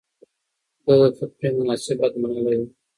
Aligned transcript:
ده 0.85 0.93
د 1.01 1.03
تفريح 1.17 1.51
مناسب 1.59 1.97
حد 2.03 2.13
منلی 2.21 2.55
و. 2.59 2.61